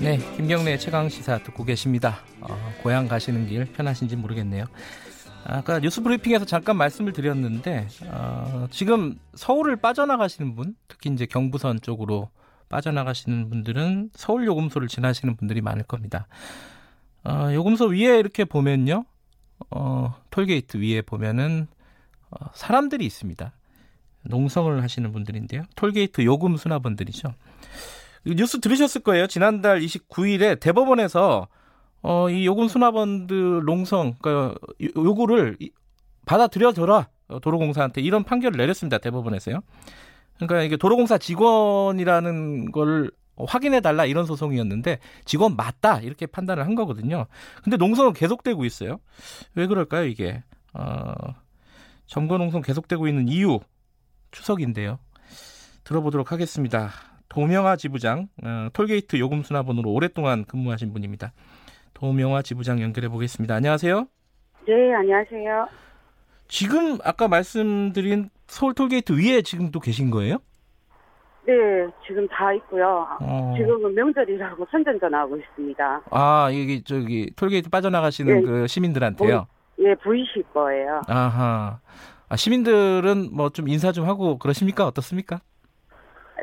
네, 0.00 0.18
김경래의 0.36 0.78
최강 0.78 1.08
시사 1.08 1.38
듣고 1.38 1.64
계십니다. 1.64 2.20
어, 2.40 2.56
고향 2.84 3.08
가시는 3.08 3.48
길 3.48 3.64
편하신지 3.64 4.14
모르겠네요. 4.14 4.66
아까 5.44 5.80
뉴스 5.80 6.00
브리핑에서 6.02 6.44
잠깐 6.44 6.76
말씀을 6.76 7.12
드렸는데 7.12 7.88
어, 8.06 8.68
지금 8.70 9.18
서울을 9.34 9.74
빠져나가시는 9.74 10.54
분, 10.54 10.76
특히 10.86 11.10
이제 11.10 11.26
경부선 11.26 11.80
쪽으로 11.80 12.30
빠져나가시는 12.68 13.50
분들은 13.50 14.10
서울 14.14 14.46
요금소를 14.46 14.86
지나시는 14.86 15.34
분들이 15.36 15.60
많을 15.62 15.82
겁니다. 15.82 16.28
어, 17.24 17.52
요금소 17.52 17.86
위에 17.86 18.20
이렇게 18.20 18.44
보면요, 18.44 19.04
어, 19.70 20.14
톨게이트 20.30 20.76
위에 20.76 21.02
보면은 21.02 21.66
어, 22.30 22.46
사람들이 22.54 23.04
있습니다. 23.04 23.52
농성을 24.22 24.80
하시는 24.80 25.10
분들인데요. 25.10 25.64
톨게이트 25.74 26.24
요금 26.24 26.56
수납원들이죠. 26.56 27.34
뉴스 28.24 28.60
들으셨을 28.60 29.02
거예요. 29.02 29.26
지난달 29.26 29.80
29일에 29.80 30.60
대법원에서 30.60 31.48
어, 32.02 32.30
이 32.30 32.46
요금 32.46 32.68
수납원들 32.68 33.64
농성, 33.64 34.14
그러니까 34.20 34.54
요구를 34.96 35.56
받아들여줘라. 36.26 37.08
도로공사한테 37.42 38.00
이런 38.00 38.24
판결을 38.24 38.56
내렸습니다. 38.56 38.98
대법원에서요. 38.98 39.60
그러니까 40.36 40.62
이게 40.62 40.76
도로공사 40.76 41.18
직원이라는 41.18 42.70
걸 42.72 43.10
확인해 43.36 43.80
달라 43.80 44.04
이런 44.04 44.26
소송이었는데 44.26 44.98
직원 45.24 45.56
맞다 45.56 46.00
이렇게 46.00 46.26
판단을 46.26 46.64
한 46.64 46.74
거거든요. 46.74 47.26
근데 47.62 47.76
농성은 47.76 48.12
계속되고 48.12 48.64
있어요. 48.64 48.98
왜 49.54 49.66
그럴까요 49.66 50.06
이게? 50.06 50.42
어, 50.74 51.12
점거 52.06 52.38
농성 52.38 52.62
계속되고 52.62 53.08
있는 53.08 53.28
이유 53.28 53.60
추석인데요. 54.30 54.98
들어보도록 55.84 56.32
하겠습니다. 56.32 56.90
도명화 57.38 57.76
지부장 57.76 58.26
어, 58.42 58.68
톨게이트 58.72 59.16
요금 59.20 59.44
수납원으로 59.44 59.92
오랫동안 59.92 60.44
근무하신 60.44 60.92
분입니다. 60.92 61.30
도명화 61.94 62.42
지부장 62.42 62.80
연결해 62.82 63.08
보겠습니다. 63.08 63.54
안녕하세요. 63.54 64.06
네, 64.66 64.92
안녕하세요. 64.92 65.68
지금 66.48 66.98
아까 67.04 67.28
말씀드린 67.28 68.30
서울 68.48 68.74
톨게이트 68.74 69.12
위에 69.12 69.42
지금도 69.42 69.78
계신 69.78 70.10
거예요? 70.10 70.38
네, 71.46 71.54
지금 72.04 72.26
다 72.26 72.52
있고요. 72.54 73.06
어. 73.20 73.54
지금은 73.56 73.94
명절이라고 73.94 74.66
선전전 74.72 75.14
하고 75.14 75.36
있습니다. 75.36 76.02
아, 76.10 76.46
여기 76.50 76.82
저기 76.82 77.30
톨게이트 77.36 77.70
빠져나가시는 77.70 78.34
네. 78.34 78.42
그 78.42 78.66
시민들한테요. 78.66 79.46
예, 79.78 79.94
보이실 79.94 80.42
거예요. 80.52 81.02
아하. 81.06 81.78
아, 82.28 82.36
시민들은 82.36 83.28
뭐 83.32 83.50
좀 83.50 83.68
인사 83.68 83.92
좀 83.92 84.08
하고 84.08 84.38
그러십니까? 84.40 84.84
어떻습니까? 84.88 85.40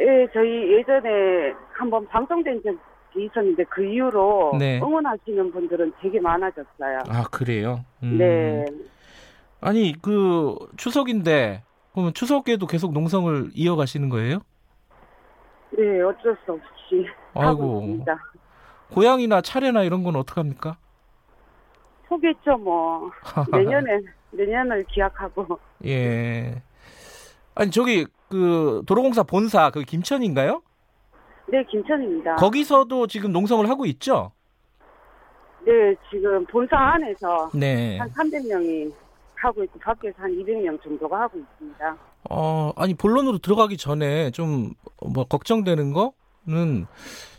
예, 0.02 0.28
저희 0.34 0.74
예전에 0.74 1.54
한번 1.74 2.08
방송된 2.08 2.62
적이 2.64 2.78
있었는데 3.26 3.64
그 3.66 3.86
이후로 3.86 4.56
네. 4.60 4.80
응원하시는 4.80 5.52
분들은 5.52 5.94
되게 6.02 6.20
많아졌어요. 6.20 7.00
아, 7.08 7.24
그래요. 7.32 7.86
음. 8.04 8.18
네, 8.18 8.66
아니, 9.62 9.94
그 10.02 10.56
추석인데 10.78 11.64
그러면 11.94 12.14
추석에도 12.14 12.68
계속 12.68 12.92
농성을 12.92 13.52
이어가시는 13.54 14.10
거예요? 14.10 14.40
네, 15.72 16.02
어쩔 16.02 16.38
수 16.46 16.52
없이 16.52 17.08
하고 17.34 17.48
아이고. 17.48 17.82
있습니다. 17.84 18.18
고향이나 18.92 19.42
차례나 19.42 19.84
이런 19.84 20.04
건 20.04 20.16
어떡합니까? 20.18 20.78
소겠죠, 22.08 22.58
뭐. 22.58 23.10
내년에, 23.52 24.00
내년을 24.32 24.84
기약하고. 24.86 25.58
예. 25.86 26.62
아니, 27.56 27.72
저기 27.72 28.06
그 28.30 28.82
도로공사 28.86 29.24
본사 29.24 29.70
그 29.70 29.84
김천인가요? 29.84 30.62
네, 31.48 31.64
김천입니다. 31.70 32.36
거기서도 32.36 33.08
지금 33.08 33.32
농성을 33.32 33.68
하고 33.70 33.86
있죠? 33.86 34.32
네, 35.66 35.96
지금 36.12 36.46
본사 36.46 36.76
안에서 36.78 37.50
네. 37.54 37.98
한 37.98 38.10
300명이 38.12 38.92
하고 39.36 39.64
있고 39.64 39.80
밖에서 39.80 40.16
한 40.18 40.32
200명 40.32 40.82
정도가 40.84 41.22
하고 41.22 41.38
있습니다. 41.40 41.98
어, 42.30 42.72
아니 42.76 42.94
본론으로 42.96 43.38
들어가기 43.40 43.78
전에 43.78 44.32
좀 44.32 44.74
뭐 45.06 45.26
걱정되는 45.26 45.94
거는 45.94 46.88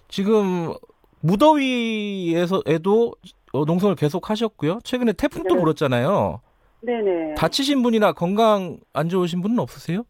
지금 0.08 0.72
무더위에서에도 1.20 3.12
어, 3.52 3.64
농성을 3.64 3.94
계속 3.96 4.30
하셨고요. 4.30 4.78
최근에 4.84 5.12
태풍도 5.14 5.54
네. 5.54 5.60
불었잖아요. 5.60 6.40
네네. 6.82 7.34
다치신 7.34 7.82
분이나 7.82 8.12
건강 8.12 8.78
안 8.92 9.08
좋으신 9.08 9.40
분은 9.42 9.58
없으세요? 9.58 10.04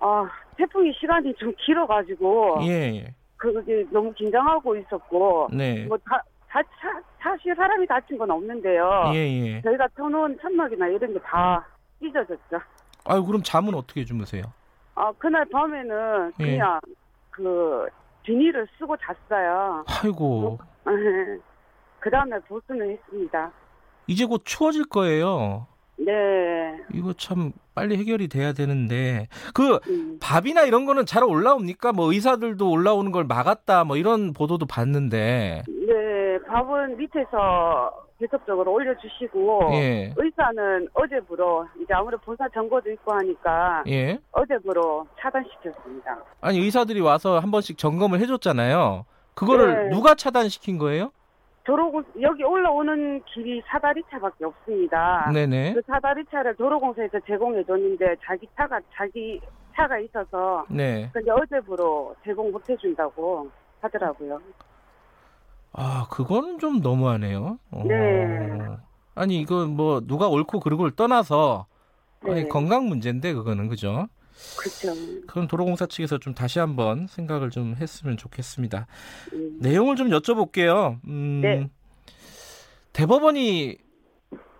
아, 0.00 0.28
태풍이 0.56 0.92
시간이 0.92 1.34
좀 1.34 1.52
길어가지고, 1.58 2.58
예, 2.62 2.68
예. 2.94 3.14
그게 3.36 3.84
너무 3.90 4.12
긴장하고 4.12 4.76
있었고, 4.76 5.48
네. 5.52 5.86
뭐, 5.86 5.96
다, 5.98 6.22
다, 6.48 6.60
사, 6.80 7.00
사실 7.20 7.54
사람이 7.54 7.86
다친 7.86 8.16
건 8.18 8.30
없는데요. 8.30 9.10
예, 9.14 9.18
예. 9.18 9.62
저희가 9.62 9.88
터놓은 9.96 10.38
천막이나 10.40 10.86
이런 10.88 11.12
게 11.12 11.18
다 11.20 11.64
찢어졌죠. 12.00 12.60
아유, 13.04 13.24
그럼 13.24 13.42
잠은 13.42 13.74
어떻게 13.74 14.04
주무세요? 14.04 14.42
아, 14.94 15.12
그날 15.18 15.44
밤에는 15.46 16.32
예. 16.40 16.44
그냥 16.44 16.80
그 17.30 17.86
비닐을 18.22 18.66
쓰고 18.78 18.96
잤어요. 18.98 19.84
아이고. 19.86 20.58
그 22.00 22.10
다음날 22.10 22.40
보수는 22.42 22.90
했습니다. 22.92 23.50
이제 24.06 24.24
곧 24.24 24.42
추워질 24.44 24.84
거예요. 24.88 25.66
네. 25.98 26.76
이거 26.94 27.12
참 27.12 27.52
빨리 27.74 27.96
해결이 27.96 28.28
돼야 28.28 28.52
되는데 28.52 29.28
그 29.54 29.78
음. 29.88 30.18
밥이나 30.20 30.62
이런 30.62 30.84
거는 30.86 31.06
잘 31.06 31.24
올라옵니까? 31.24 31.92
뭐 31.92 32.12
의사들도 32.12 32.70
올라오는 32.70 33.10
걸 33.12 33.24
막았다 33.24 33.84
뭐 33.84 33.96
이런 33.96 34.32
보도도 34.32 34.66
봤는데 34.66 35.62
네, 35.66 36.38
밥은 36.46 36.96
밑에서 36.96 38.08
계속적으로 38.18 38.72
올려주시고, 38.72 39.70
예. 39.74 40.12
의사는 40.16 40.88
어제부로, 40.92 41.66
이제 41.80 41.94
아무래도 41.94 42.20
본사 42.24 42.48
정보도 42.52 42.90
있고 42.90 43.12
하니까, 43.12 43.84
예. 43.86 44.18
어제부로 44.32 45.06
차단시켰습니다. 45.20 46.18
아니 46.40 46.58
의사들이 46.58 47.00
와서 47.00 47.38
한 47.38 47.52
번씩 47.52 47.78
점검을 47.78 48.18
해줬잖아요. 48.20 49.04
그거를 49.34 49.84
네. 49.84 49.94
누가 49.94 50.16
차단시킨 50.16 50.78
거예요? 50.78 51.12
도로공, 51.68 52.02
여기 52.22 52.42
올라오는 52.42 53.22
길이 53.24 53.60
사다리차밖에 53.66 54.46
없습니다. 54.46 55.30
네네. 55.34 55.74
그 55.74 55.82
사다리차를 55.86 56.56
도로공사에서 56.56 57.20
제공해 57.26 57.62
줬는데, 57.62 58.16
자기 58.24 58.48
차가, 58.56 58.80
자기 58.94 59.38
차가 59.76 59.98
있어서, 59.98 60.64
네. 60.70 61.10
근데 61.12 61.30
어제부로 61.30 62.16
제공 62.24 62.50
못 62.50 62.66
해준다고 62.70 63.50
하더라고요. 63.82 64.40
아 65.74 66.06
그거는 66.10 66.58
좀 66.58 66.80
너무하네요. 66.80 67.58
어. 67.70 67.84
네. 67.84 68.58
아니 69.14 69.38
이거 69.38 69.66
뭐 69.66 70.00
누가 70.00 70.26
옳고 70.26 70.60
그르고를 70.60 70.92
떠나서 70.92 71.66
아니, 72.24 72.44
네. 72.44 72.48
건강 72.48 72.88
문제인데 72.88 73.34
그거는 73.34 73.68
그죠? 73.68 74.08
그쵸. 74.56 74.94
그건 75.26 75.48
도로공사 75.48 75.86
측에서 75.86 76.18
좀 76.18 76.34
다시 76.34 76.58
한번 76.58 77.06
생각을 77.08 77.50
좀 77.50 77.74
했으면 77.78 78.16
좋겠습니다. 78.16 78.86
음. 79.32 79.58
내용을 79.60 79.96
좀 79.96 80.08
여쭤볼게요. 80.10 80.98
음, 81.06 81.40
네. 81.42 81.68
대법원이 82.92 83.78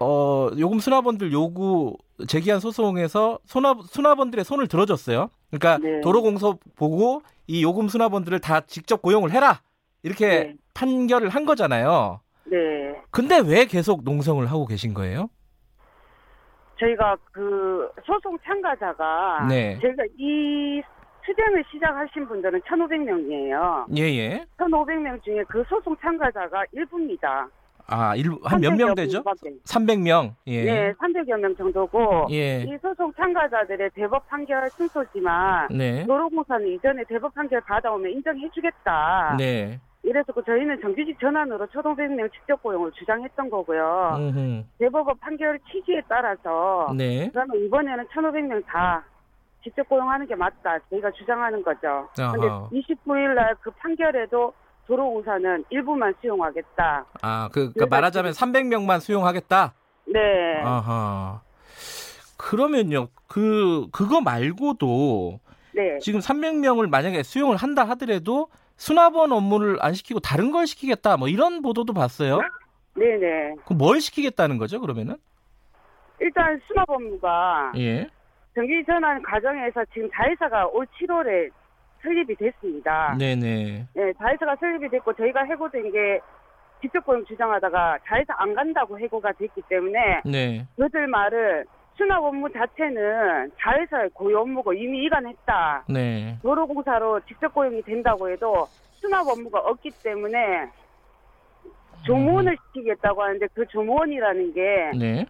어, 0.00 0.50
요금 0.58 0.78
수납원들 0.78 1.32
요구 1.32 1.96
제기한 2.26 2.60
소송에서 2.60 3.38
수납 3.44 3.78
수납원들의 3.88 4.44
손을 4.44 4.68
들어줬어요. 4.68 5.30
그러니까 5.50 5.78
네. 5.78 6.00
도로공사 6.02 6.54
보고 6.76 7.22
이 7.46 7.62
요금 7.62 7.88
수납원들을 7.88 8.38
다 8.40 8.60
직접 8.60 9.02
고용을 9.02 9.32
해라 9.32 9.62
이렇게 10.02 10.26
네. 10.28 10.54
판결을 10.74 11.28
한 11.28 11.44
거잖아요. 11.44 12.20
네. 12.44 12.56
근데 13.10 13.38
왜 13.38 13.66
계속 13.66 14.04
농성을 14.04 14.44
하고 14.46 14.66
계신 14.66 14.94
거예요? 14.94 15.28
저희가 16.78 17.16
그 17.32 17.90
소송 18.04 18.38
참가자가 18.44 19.46
네. 19.48 19.78
저희가 19.80 20.04
이 20.16 20.80
투쟁을 21.24 21.64
시작하신 21.70 22.26
분들은 22.26 22.60
1,500명이에요. 22.60 23.84
예 23.96 24.02
예. 24.02 24.44
1,500명 24.58 25.22
중에 25.22 25.44
그 25.48 25.62
소송 25.68 25.96
참가자가 25.98 26.64
일부입니다. 26.72 27.48
아, 27.90 28.14
한몇 28.44 28.74
명 28.76 28.94
되죠? 28.94 29.22
300명. 29.22 30.34
예. 30.46 30.64
네, 30.64 30.92
300여 30.92 31.38
명 31.38 31.56
정도고 31.56 32.26
예. 32.30 32.62
이 32.62 32.76
소송 32.82 33.12
참가자들의 33.14 33.90
대법 33.94 34.28
판결 34.28 34.68
순서지만 34.70 35.68
네. 35.70 36.04
도로공사는 36.06 36.66
이전에 36.68 37.04
대법 37.08 37.34
판결 37.34 37.62
받아오면 37.62 38.12
인정해 38.12 38.48
주겠다. 38.54 39.34
네. 39.38 39.80
이래서 40.02 40.32
그 40.32 40.42
저희는 40.44 40.80
정규직 40.80 41.18
전환으로 41.20 41.66
1,500명 41.66 42.32
직접 42.32 42.62
고용을 42.62 42.92
주장했던 42.92 43.50
거고요. 43.50 44.14
음흠. 44.16 44.64
대법원 44.78 45.18
판결 45.18 45.58
취지에 45.70 46.02
따라서 46.08 46.92
네. 46.96 47.28
그러면 47.32 47.64
이번에는 47.64 48.06
1,500명 48.06 48.64
다 48.66 49.04
직접 49.62 49.86
고용하는 49.88 50.26
게 50.26 50.34
맞다. 50.34 50.78
저희가 50.90 51.10
주장하는 51.10 51.62
거죠. 51.62 52.08
아하. 52.18 52.68
29일 52.72 53.34
날 53.34 53.54
그 53.60 53.70
판결에도 53.72 54.52
도로공사는 54.86 55.64
일부만 55.68 56.14
수용하겠다. 56.20 57.04
아, 57.20 57.48
그, 57.52 57.72
그 57.74 57.84
말하자면 57.84 58.32
300명만 58.32 59.00
수용하겠다. 59.00 59.74
네. 60.06 60.62
아하. 60.64 61.42
그러면요. 62.38 63.08
그 63.26 63.86
그거 63.92 64.20
말고도 64.22 65.40
네. 65.74 65.98
지금 65.98 66.20
300명을 66.20 66.88
만약에 66.88 67.22
수용을 67.22 67.56
한다 67.56 67.84
하더라도 67.90 68.48
수납원 68.78 69.32
업무를 69.32 69.76
안 69.80 69.92
시키고 69.92 70.20
다른 70.20 70.50
걸 70.50 70.66
시키겠다. 70.66 71.16
뭐 71.16 71.28
이런 71.28 71.60
보도도 71.60 71.92
봤어요. 71.92 72.40
네네. 72.94 73.56
그럼 73.64 73.78
뭘 73.78 74.00
시키겠다는 74.00 74.56
거죠, 74.56 74.80
그러면은? 74.80 75.16
일단 76.20 76.60
수납 76.66 76.88
업무가 76.88 77.72
예. 77.76 78.08
정규직 78.54 78.86
전환 78.86 79.22
과정에서 79.22 79.84
지금 79.92 80.08
자회사가 80.12 80.66
올 80.68 80.86
7월에 80.98 81.50
설립이 82.02 82.34
됐습니다. 82.36 83.14
네, 83.18 83.36
네. 83.36 83.86
네, 83.94 84.12
자회사가 84.14 84.56
설립이 84.56 84.88
됐고 84.90 85.12
저희가 85.12 85.44
해고된 85.44 85.92
게 85.92 86.20
직접 86.80 87.04
고용 87.04 87.24
주장하다가 87.26 87.98
자회사 88.06 88.34
안 88.38 88.54
간다고 88.54 88.98
해고가 88.98 89.32
됐기 89.32 89.62
때문에 89.68 90.22
네. 90.24 90.66
그들 90.76 91.06
말을 91.08 91.66
수납 91.98 92.22
업무 92.22 92.50
자체는 92.52 93.50
자회사의 93.60 94.10
고유 94.10 94.38
업무고 94.38 94.72
이미 94.72 95.04
이관했다. 95.04 95.84
네. 95.88 96.38
도로공사로 96.40 97.20
직접 97.26 97.52
고용이 97.52 97.82
된다고 97.82 98.30
해도 98.30 98.68
수납 99.00 99.26
업무가 99.26 99.58
없기 99.58 99.90
때문에 100.02 100.70
조무원을 102.06 102.56
시키겠다고 102.68 103.22
하는데 103.22 103.46
그 103.52 103.66
조무원이라는 103.66 104.54
게 104.54 104.90
네. 104.96 105.26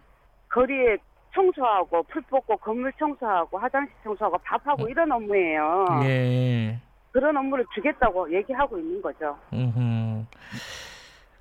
거리에 0.49 0.97
청소하고 1.33 2.03
풀 2.03 2.21
뽑고 2.21 2.57
건물 2.57 2.93
청소하고 2.93 3.57
화장실 3.57 3.93
청소하고 4.03 4.37
밥하고 4.43 4.87
이런 4.87 5.11
업무예요. 5.11 5.85
예. 6.03 6.79
그런 7.11 7.35
업무를 7.35 7.65
주겠다고 7.73 8.31
얘기하고 8.31 8.77
있는 8.77 9.01
거죠. 9.01 9.37
음. 9.53 10.27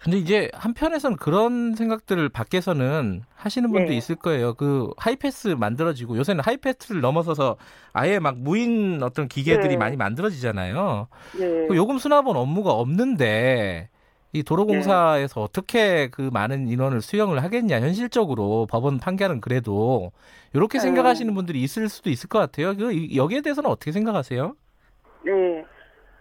근데 0.09 0.17
이제 0.21 0.51
한편에서는 0.55 1.19
그런 1.19 1.75
생각들을 1.75 2.31
밖에서는 2.31 3.25
하시는 3.35 3.71
분도 3.71 3.91
네. 3.91 3.97
있을 3.99 4.15
거예요. 4.17 4.55
그 4.55 4.89
하이패스 4.97 5.49
만들어지고 5.49 6.17
요새는 6.17 6.43
하이패스를 6.43 7.03
넘어서서 7.03 7.59
아예 7.93 8.19
막 8.19 8.39
무인 8.39 9.03
어떤 9.03 9.29
기계들이 9.29 9.69
네. 9.69 9.77
많이 9.77 9.99
만들어지잖아요. 9.99 11.09
네. 11.39 11.67
그 11.67 11.77
요금 11.77 11.99
수납원 11.99 12.39
업무가 12.39 12.73
없는데 12.73 13.91
이 14.33 14.43
도로공사에서 14.43 15.43
어떻게 15.43 16.09
그 16.09 16.31
많은 16.33 16.69
인원을 16.69 17.03
수용을 17.03 17.43
하겠냐 17.43 17.79
현실적으로 17.79 18.67
법원 18.71 18.97
판결은 18.97 19.43
그래도 19.43 20.11
이렇게 20.55 20.79
네. 20.79 20.85
생각하시는 20.85 21.35
분들이 21.35 21.61
있을 21.63 21.91
수도 21.91 22.09
있을 22.09 22.31
것 22.31 22.39
같아요. 22.39 22.75
그 22.75 22.93
이- 22.95 23.15
여기에 23.15 23.43
대해서는 23.43 23.69
어떻게 23.69 23.93
생각하세요? 23.93 24.55
네. 25.27 25.65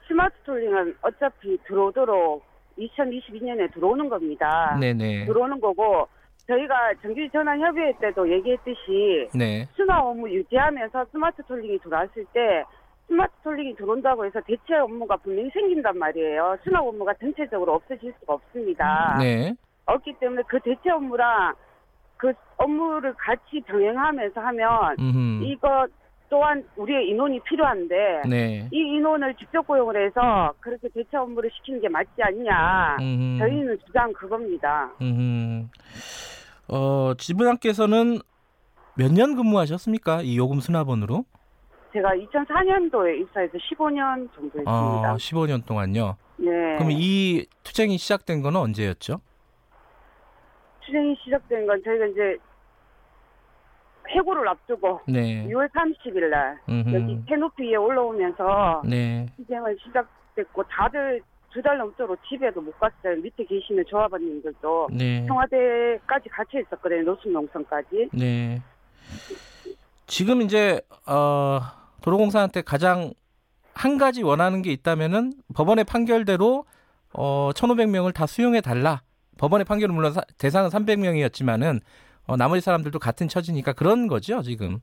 스마트 0.09 0.35
톨링은 0.45 0.95
어차피 1.03 1.57
들어오도록 1.65 2.43
2022년에 2.77 3.73
들어오는 3.73 4.09
겁니다. 4.09 4.77
네네. 4.79 5.25
들어오는 5.25 5.59
거고 5.59 6.07
저희가 6.47 6.93
정규직 7.01 7.31
전환 7.31 7.59
협의회 7.59 7.91
때도 7.99 8.29
얘기했듯이 8.31 9.27
네. 9.33 9.67
수납 9.75 10.05
업무 10.05 10.29
유지하면서 10.29 11.05
스마트 11.11 11.43
톨링이 11.43 11.79
들어왔을 11.79 12.25
때 12.33 12.63
스마트 13.07 13.33
톨링이 13.43 13.75
들어온다고 13.75 14.25
해서 14.25 14.39
대체 14.45 14.75
업무가 14.75 15.17
분명히 15.17 15.49
생긴단 15.49 15.97
말이에요. 15.97 16.57
수납 16.63 16.85
업무가 16.85 17.13
전체적으로 17.15 17.73
없어질 17.75 18.13
수가 18.19 18.33
없습니다. 18.35 19.17
네. 19.19 19.53
없기 19.85 20.13
때문에 20.19 20.43
그 20.47 20.59
대체 20.61 20.89
업무랑 20.89 21.53
그 22.17 22.33
업무를 22.57 23.13
같이 23.13 23.61
병행하면서 23.65 24.41
하면 24.41 24.95
음. 24.99 25.41
이거 25.43 25.87
또한 26.29 26.63
우리의 26.75 27.07
인원이 27.09 27.39
필요한데 27.41 28.23
네. 28.29 28.67
이 28.71 28.77
인원을 28.77 29.33
직접 29.35 29.65
고용을 29.65 30.05
해서 30.07 30.53
그렇게 30.59 30.89
대체 30.93 31.15
업무를 31.17 31.49
시키는 31.57 31.81
게 31.81 31.87
맞지 31.89 32.11
않냐. 32.19 32.97
음. 32.99 33.37
저희는 33.39 33.77
주장 33.85 34.11
그겁니다. 34.13 34.91
음. 35.01 35.69
어, 36.67 37.13
지부장께서는 37.17 38.19
몇 38.95 39.11
년 39.11 39.35
근무하셨습니까? 39.35 40.21
이 40.23 40.37
요금 40.37 40.59
수납원으로? 40.59 41.23
제가 41.93 42.09
2004년도에 42.09 43.21
입사해서 43.21 43.53
15년 43.57 44.27
정도 44.33 44.59
했습니다. 44.59 44.65
아, 45.11 45.15
15년 45.15 45.65
동안요. 45.65 46.15
네. 46.37 46.45
그럼 46.77 46.89
이 46.91 47.45
투쟁이 47.63 47.97
시작된 47.97 48.41
거는 48.41 48.59
언제였죠? 48.59 49.21
추정이 50.85 51.15
시작된 51.23 51.65
건 51.67 51.81
저희가 51.83 52.05
이제 52.07 52.37
해고를 54.09 54.47
앞두고 54.47 55.01
네. 55.07 55.45
6월 55.47 55.69
30일 55.71 56.29
날 56.29 56.57
음흠. 56.69 56.93
여기 56.95 57.19
캐노피 57.27 57.63
위에 57.69 57.75
올라오면서 57.75 58.81
네. 58.85 59.27
투쟁을 59.37 59.77
시작됐고 59.85 60.63
다들 60.63 61.21
두 61.53 61.61
달 61.63 61.77
넘도록 61.79 62.19
집에도 62.29 62.61
못 62.61 62.77
갔어요. 62.79 63.15
밑에 63.23 63.43
계시는 63.45 63.83
조합원님들도 63.89 64.89
네. 64.93 65.25
청와대까지 65.25 66.29
갇혀 66.29 66.59
있었거든요. 66.59 67.01
노숙농성까지. 67.03 68.09
네. 68.13 68.61
지금 70.05 70.41
이제 70.41 70.81
어, 71.07 71.59
도로공사한테 72.01 72.61
가장 72.61 73.11
한 73.73 73.97
가지 73.97 74.23
원하는 74.23 74.61
게 74.61 74.71
있다면은 74.71 75.33
법원의 75.55 75.85
판결대로 75.85 76.65
어, 77.13 77.49
1,500명을 77.53 78.13
다 78.13 78.27
수용해 78.27 78.61
달라. 78.61 79.01
법원의 79.39 79.65
판결은 79.65 79.95
물론 79.95 80.13
사- 80.13 80.21
대상은 80.37 80.69
300명이었지만은 80.69 81.79
어, 82.27 82.35
나머지 82.35 82.61
사람들도 82.61 82.99
같은 82.99 83.27
처지니까 83.27 83.73
그런 83.73 84.07
거죠 84.07 84.41
지금. 84.41 84.79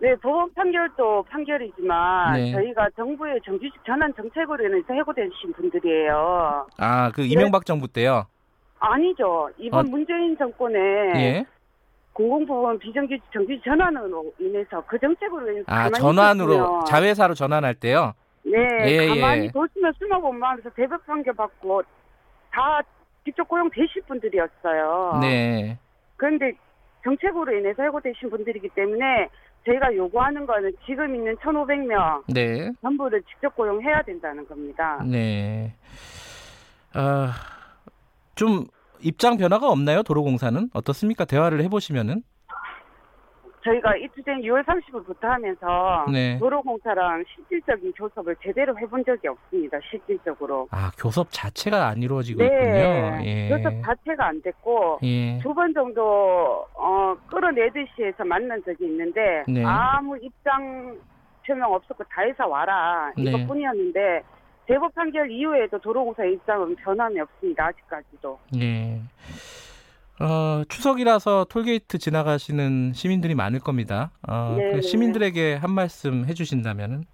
네, 0.00 0.14
법원 0.16 0.52
판결도 0.54 1.22
판결이지만 1.30 2.34
네. 2.34 2.52
저희가 2.52 2.88
정부의 2.96 3.40
정규직 3.44 3.72
전환 3.86 4.12
정책으로 4.14 4.66
인해서 4.66 4.92
해고되신 4.92 5.52
분들이에요. 5.54 6.66
아 6.78 7.10
그 7.14 7.22
이명박 7.22 7.64
정부 7.64 7.86
때요. 7.88 8.26
아니죠. 8.80 9.48
이번 9.58 9.86
어. 9.86 9.88
문재인 9.88 10.36
정권의 10.36 10.80
예. 11.16 11.46
공공부문 12.12 12.78
비정규직 12.80 13.22
정규직 13.32 13.64
전환으로 13.64 14.32
인해서 14.38 14.82
그 14.86 14.98
정책으로 14.98 15.50
인해서 15.50 15.64
아 15.68 15.88
전환으로 15.90 16.52
있었으면 16.54 16.84
자회사로 16.86 17.34
전환할 17.34 17.74
때요. 17.76 18.12
네, 18.44 18.58
예, 18.86 19.06
가만히 19.08 19.44
예. 19.46 19.50
뒀으면 19.50 19.92
수납업무하면서 19.98 20.70
대법 20.76 21.06
판결 21.06 21.34
받고 21.34 21.82
다 22.52 22.80
직접 23.24 23.48
고용되실 23.48 24.02
분들이었어요. 24.06 25.18
네. 25.22 25.78
그런데 26.16 26.52
정책으로 27.02 27.56
인해서 27.56 27.82
해고되신 27.82 28.30
분들이기 28.30 28.68
때문에 28.70 29.28
저희가 29.66 29.94
요구하는 29.94 30.46
거는 30.46 30.72
지금 30.86 31.14
있는 31.14 31.36
1,500명 31.36 32.24
네. 32.32 32.70
전부를 32.82 33.22
직접 33.22 33.54
고용해야 33.54 34.02
된다는 34.02 34.46
겁니다. 34.46 35.02
네. 35.04 35.74
아, 36.92 37.32
좀 38.34 38.66
입장 39.00 39.36
변화가 39.36 39.68
없나요? 39.68 40.02
도로공사는 40.02 40.70
어떻습니까? 40.72 41.24
대화를 41.24 41.62
해보시면은. 41.64 42.22
저희가 43.64 43.96
이 43.96 44.06
투쟁 44.14 44.40
6월 44.42 44.62
30일부터 44.64 45.22
하면서 45.22 46.04
네. 46.12 46.38
도로공사랑 46.38 47.24
실질적인 47.34 47.92
교섭을 47.92 48.36
제대로 48.42 48.78
해본 48.78 49.04
적이 49.04 49.28
없습니다. 49.28 49.78
실질적으로. 49.90 50.68
아 50.70 50.90
교섭 50.98 51.28
자체가 51.30 51.88
안 51.88 52.02
이루어지고 52.02 52.40
네. 52.40 52.46
있군요. 52.46 53.24
예. 53.24 53.48
교섭 53.48 53.72
자체가 53.82 54.26
안 54.26 54.42
됐고 54.42 54.98
예. 55.02 55.38
두번 55.42 55.72
정도 55.72 56.66
어 56.74 57.14
끌어내듯이 57.28 58.02
해서 58.02 58.24
만난 58.24 58.62
적이 58.64 58.84
있는데 58.84 59.44
네. 59.48 59.64
아무 59.64 60.16
입장 60.18 60.98
표명 61.46 61.72
없었고 61.72 62.04
다 62.04 62.22
해서 62.22 62.46
와라 62.46 63.10
네. 63.16 63.30
이것뿐이었는데 63.30 64.22
대법 64.66 64.94
판결 64.94 65.30
이후에도 65.30 65.78
도로공사 65.78 66.24
입장은 66.24 66.76
변함이 66.76 67.20
없습니다. 67.20 67.66
아직까지도. 67.66 68.38
예. 68.56 69.00
어, 70.20 70.62
추석이라서 70.68 71.46
톨게이트 71.50 71.98
지나가시는 71.98 72.92
시민들이 72.92 73.34
많을 73.34 73.58
겁니다. 73.60 74.10
어, 74.28 74.54
네. 74.56 74.72
그 74.72 74.82
시민들에게 74.82 75.54
한 75.56 75.70
말씀 75.72 76.24
해주신다면은. 76.26 77.04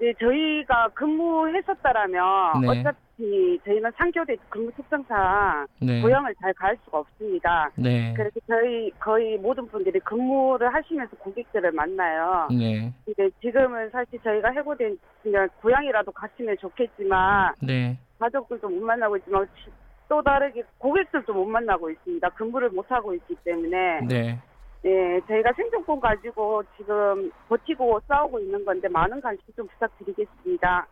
네, 0.00 0.14
저희가 0.18 0.88
근무했었다라면 0.94 2.60
네. 2.62 2.68
어차피 2.68 3.60
저희는 3.66 3.90
상교대 3.98 4.34
근무 4.48 4.72
특성상 4.72 5.66
네. 5.82 6.00
고향을 6.00 6.34
잘 6.40 6.54
갈 6.54 6.76
수가 6.84 7.00
없습니다. 7.00 7.70
네. 7.76 8.14
그래서 8.16 8.40
저희 8.48 8.90
거의 8.98 9.36
모든 9.36 9.66
분들이 9.68 10.00
근무를 10.00 10.72
하시면서 10.72 11.14
고객들을 11.18 11.70
만나요. 11.72 12.48
네. 12.50 12.90
근데 13.04 13.28
지금은 13.42 13.90
사실 13.90 14.18
저희가 14.24 14.50
해고된 14.52 14.98
그냥 15.22 15.46
고향이라도 15.60 16.10
갔으면 16.12 16.56
좋겠지만 16.58 17.54
네. 17.62 17.98
가족들도 18.18 18.68
못 18.70 18.80
만나고 18.82 19.18
있지만 19.18 19.46
시- 19.62 19.70
또 20.10 20.20
다르게 20.22 20.64
고객들도 20.78 21.32
못 21.32 21.46
만나고 21.46 21.88
있습니다. 21.88 22.28
근무를 22.30 22.68
못 22.70 22.84
하고 22.90 23.14
있기 23.14 23.36
때문에 23.44 24.00
네. 24.08 24.38
예, 24.84 25.20
저희가 25.28 25.52
생존권 25.52 26.00
가지고 26.00 26.64
지금 26.76 27.30
버티고 27.48 28.00
싸우고 28.08 28.40
있는 28.40 28.64
건데 28.64 28.88
많은 28.88 29.20
관심 29.20 29.44
좀 29.54 29.68
부탁드리겠습니다. 29.68 30.86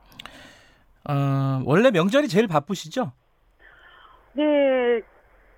어, 1.08 1.62
원래 1.64 1.90
명절이 1.90 2.28
제일 2.28 2.46
바쁘시죠? 2.46 3.10
네, 4.34 5.00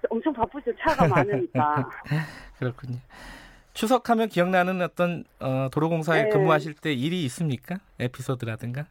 엄청 0.08 0.32
바쁘죠. 0.32 0.72
차가 0.80 1.06
많으니까. 1.06 1.86
그렇군요. 2.58 2.96
추석하면 3.74 4.28
기억나는 4.28 4.80
어떤 4.80 5.24
어, 5.38 5.68
도로공사에 5.70 6.24
네. 6.24 6.28
근무하실 6.30 6.76
때 6.76 6.94
일이 6.94 7.24
있습니까? 7.24 7.76
에피소드라든가? 7.98 8.86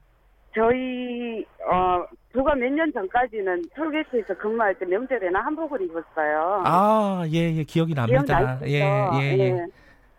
저희 0.53 1.43
어 1.71 2.05
불과 2.31 2.53
몇 2.55 2.69
년 2.71 2.91
전까지는 2.93 3.63
톨게이트에서 3.75 4.36
근무할 4.38 4.75
때 4.77 4.86
명절에는 4.86 5.36
한복을 5.36 5.81
입었어요. 5.81 6.62
아, 6.65 7.24
예, 7.31 7.51
예, 7.55 7.63
기억이 7.63 7.93
납니다. 7.95 8.24
기억나시죠? 8.24 8.67
예, 8.67 8.79
예, 9.19 9.39
예. 9.39 9.65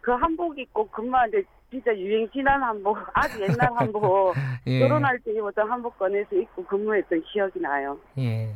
그 0.00 0.10
한복 0.12 0.58
입고 0.58 0.88
근무하는데 0.88 1.42
진짜 1.70 1.96
유행 1.96 2.28
지난 2.32 2.60
한복, 2.62 2.98
아주 3.14 3.40
옛날 3.42 3.70
한복, 3.76 4.34
예. 4.66 4.80
결혼할 4.80 5.20
때 5.20 5.32
입었던 5.32 5.70
한복 5.70 5.96
꺼내서 5.98 6.34
입고 6.34 6.64
근무했던 6.64 7.22
기억이 7.32 7.60
나요. 7.60 7.96
예. 8.18 8.52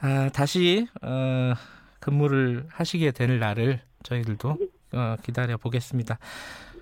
아, 0.00 0.30
다시 0.32 0.86
어, 1.02 1.52
근무를 1.98 2.64
하시게 2.70 3.10
될 3.10 3.38
날을 3.40 3.80
저희들도 4.04 4.56
어, 4.94 5.16
기다려 5.22 5.56
보겠습니다. 5.56 6.18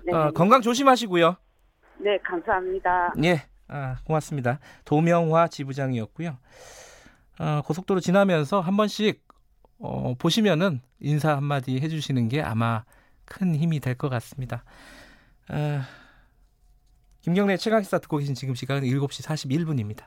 네, 0.05 0.13
어, 0.13 0.31
건강 0.31 0.61
조심하시고요. 0.61 1.35
네 2.01 2.17
감사합니다. 2.23 3.13
예, 3.23 3.41
아, 3.69 3.97
고맙습니다. 4.03 4.59
도명화 4.85 5.47
지부장이었고요. 5.47 6.37
어, 7.39 7.61
고속도로 7.65 7.99
지나면서 8.01 8.59
한 8.59 8.75
번씩 8.75 9.23
어, 9.79 10.13
보시면은 10.17 10.81
인사 10.99 11.35
한마디 11.35 11.79
해주시는 11.79 12.27
게 12.29 12.41
아마 12.41 12.83
큰 13.25 13.55
힘이 13.55 13.79
될 13.79 13.95
것 13.95 14.09
같습니다. 14.09 14.63
아, 15.47 15.85
김경래 17.21 17.57
최강시사 17.57 17.99
듣고 17.99 18.17
계신 18.17 18.35
지금 18.35 18.55
시각은 18.55 18.83
7시 18.83 19.23
41분입니다. 19.25 20.03